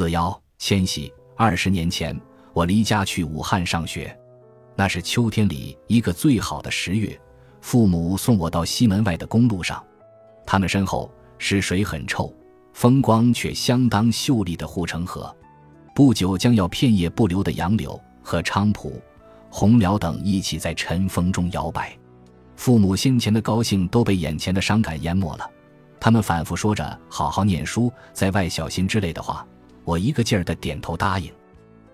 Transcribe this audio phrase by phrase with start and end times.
[0.00, 2.18] 四幺千禧，二十年前，
[2.54, 4.18] 我离家去武汉上学，
[4.74, 7.20] 那是秋天里一个最好的十月。
[7.60, 9.84] 父母送我到西门外的公路上，
[10.46, 12.34] 他们身后是水很臭、
[12.72, 15.36] 风光却相当秀丽的护城河。
[15.94, 18.98] 不久将要片叶不留的杨柳和菖蒲、
[19.50, 21.94] 红蓼等一起在晨风中摇摆。
[22.56, 25.46] 父母先前的高兴都被眼前的伤感淹没了，
[26.00, 29.46] 他们反复说着“好好念书，在外小心”之类的话。
[29.90, 31.28] 我一个劲儿的点头答应。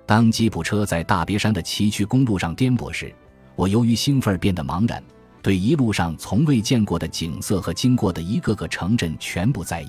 [0.05, 3.11] 当吉普车在大别山的崎岖公路上颠簸时，
[3.55, 5.03] 我由于兴奋变得茫然，
[5.41, 9.89] 对一路上从未见过的景色和经过的一个个城镇全不在意。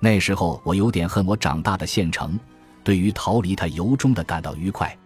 [0.00, 2.40] 那时候我有点恨我长大的县城，
[2.82, 4.96] 对于逃离它由衷的感到愉快。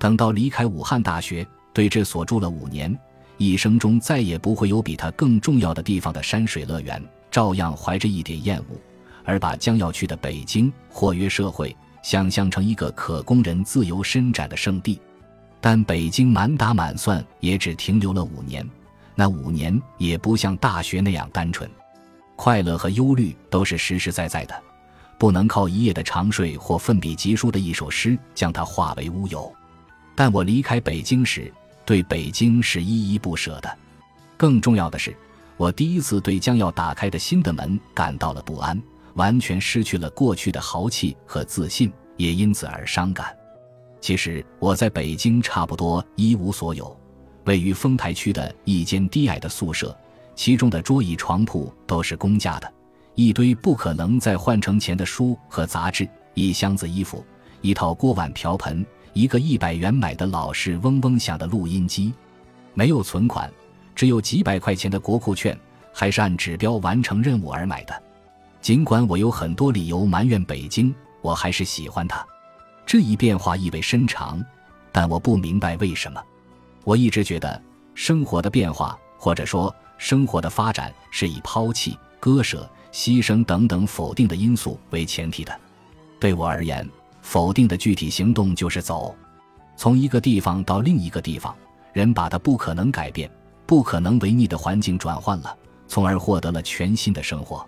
[0.00, 2.98] 等到离开武汉大学，对这所住了五年，
[3.36, 8.64] 一生中再也不会有比它更重要的地方的山水乐园，照样怀着一点厌恶。
[9.28, 14.98] 而把将要去的北京或约社会想象成一个可供人自由伸展的圣地，
[15.60, 18.66] 但北京满打满算也只停留了五年，
[19.14, 21.70] 那五年也不像大学那样单纯，
[22.36, 24.58] 快乐和忧虑都是实实在在的，
[25.18, 29.54] 不能靠一夜的长睡或奋笔疾书的一首诗将它化为乌有。
[30.14, 31.52] 但我离开北京时，
[31.84, 33.78] 对北京是依依不舍的。
[34.38, 35.14] 更重要的是，
[35.58, 38.80] 我第一次对将要打开的新的门感到了不安。
[39.18, 43.36] 完全失去了过去的豪气和自信，也因此而伤感。
[44.00, 46.96] 其实我在北京差不多一无所有，
[47.44, 49.94] 位于丰台区的一间低矮的宿舍，
[50.36, 52.72] 其中的桌椅床铺都是公家的，
[53.16, 57.24] 一堆不可能再换成钱的书和杂志，一箱子衣服，
[57.60, 62.14] 一套锅碗瓢盆，一个一百元买的老式嗡嗡响的录音机，
[62.72, 63.52] 没有存款，
[63.96, 65.58] 只有几百块钱的国库券，
[65.92, 68.02] 还是按指标完成任务而买的。
[68.60, 72.26] 尽管我有很多理由埋怨北京，我还是喜欢它。
[72.84, 74.44] 这一变化意味深长，
[74.90, 76.22] 但我不明白为什么。
[76.84, 77.60] 我一直觉得，
[77.94, 85.60] 生活的变化或者说生活的发展是以抛弃、割舍、牺牲等等否定的因素为前提的。
[86.18, 86.88] 对我而言，
[87.22, 89.14] 否定的具体行动就是走，
[89.76, 91.54] 从一个地方到另一个地方，
[91.92, 93.30] 人把他不可能改变、
[93.66, 95.56] 不可能违逆的环境转换了，
[95.86, 97.66] 从而获得了全新的生活。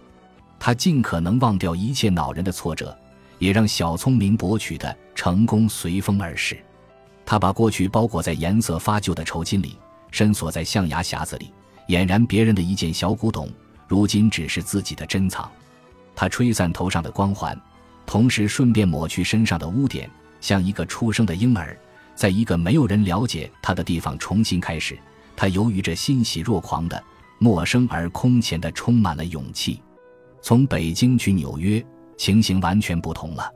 [0.60, 2.96] 他尽可能忘掉一切恼人的挫折，
[3.38, 6.56] 也让小聪明博取的成功随风而逝。
[7.24, 9.78] 他把过去包裹在颜色发旧的绸巾里，
[10.10, 11.50] 深锁在象牙匣子里，
[11.88, 13.48] 俨然别人的一件小古董，
[13.88, 15.50] 如今只是自己的珍藏。
[16.14, 17.58] 他吹散头上的光环，
[18.04, 20.10] 同时顺便抹去身上的污点，
[20.42, 21.74] 像一个出生的婴儿，
[22.14, 24.98] 在一个没有人了解他的地方重新开始。
[25.34, 27.02] 他由于这欣喜若狂的、
[27.38, 29.80] 陌生而空前的，充满了勇气。
[30.50, 31.80] 从北京去纽约，
[32.16, 33.54] 情形完全不同了。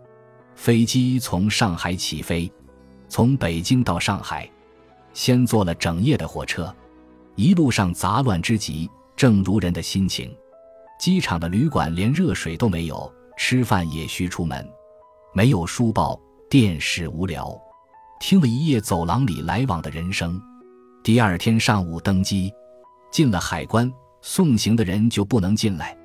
[0.55, 2.49] 飞机从上海起飞，
[3.09, 4.49] 从北京到上海，
[5.13, 6.73] 先坐了整夜的火车，
[7.35, 10.33] 一路上杂乱之极，正如人的心情。
[11.01, 14.65] 机场的旅馆连热水都没有，吃饭也需出门，
[15.33, 16.17] 没有书报，
[16.49, 17.61] 电视无聊，
[18.21, 20.41] 听了一夜走廊里来往的人声。
[21.03, 22.55] 第二天上午登机，
[23.11, 25.99] 进了海关，送行的人就不能进来。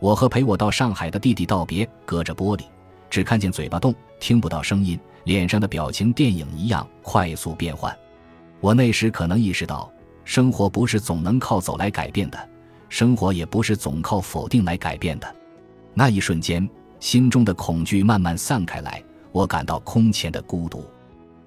[0.00, 2.62] 我和陪我到上海的弟弟道别，隔着玻璃，
[3.10, 7.96] 只看见嘴巴动，听不到声音，脸上的表情电影一样快速变换。
[8.60, 9.90] 我那时可能意识到，
[10.24, 12.48] 生活不是总能靠走来改变的，
[12.88, 15.36] 生活也不是总靠否定来改变的。
[15.94, 16.68] 那一瞬间，
[17.00, 20.84] 心中的恐惧慢慢散开来，我感到空前的孤独。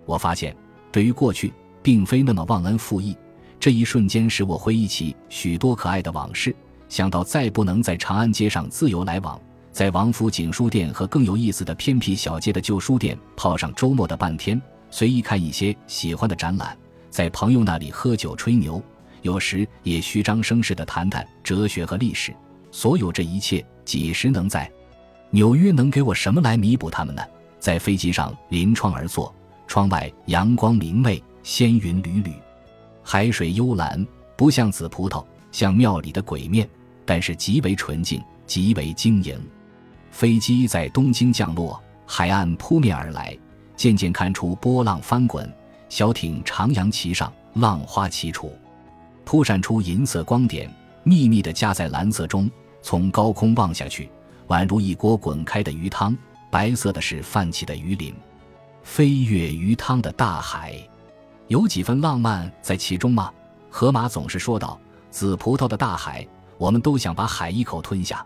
[0.05, 0.53] 我发现，
[0.91, 3.15] 对于过去，并非那么忘恩负义。
[3.59, 6.53] 这一瞬间使我回忆起许多可爱的往事。
[6.91, 9.39] 想到再不能在长安街上自由来往，
[9.71, 16.77] 在王府井书店和更有意思的偏僻小街的旧书店泡上周末的半天，随意看一些喜欢的展览，
[17.09, 18.83] 在朋友那里喝酒吹牛，
[19.21, 22.35] 有时也虚张声势地谈谈哲学和历史。
[22.71, 24.69] 所有这一切，几时能在
[25.29, 27.23] 纽约能给我什么来弥补他们呢？
[27.57, 29.33] 在飞机上临窗而坐，
[29.65, 32.33] 窗外阳光明媚，仙云缕缕，
[33.01, 34.05] 海水幽蓝，
[34.35, 35.23] 不像紫葡萄，
[35.53, 36.69] 像庙里的鬼面。
[37.05, 39.39] 但是极为纯净，极为晶莹。
[40.11, 43.37] 飞机在东京降落，海岸扑面而来，
[43.75, 45.49] 渐渐看出波浪翻滚，
[45.89, 48.51] 小艇徜徉其上，浪花齐出，
[49.23, 50.69] 扑闪出银色光点，
[51.03, 52.49] 密密地夹在蓝色中。
[52.81, 54.09] 从高空望下去，
[54.47, 56.17] 宛如一锅滚开的鱼汤，
[56.49, 58.13] 白色的是泛起的鱼鳞，
[58.83, 60.75] 飞越鱼汤的大海，
[61.47, 63.31] 有几分浪漫在其中吗？
[63.69, 64.79] 河马总是说道
[65.11, 66.27] ：“紫葡萄的大海。”
[66.61, 68.23] 我们都想把海一口吞下。